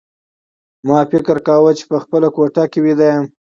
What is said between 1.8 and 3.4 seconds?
په خپله کوټه کې ویده یم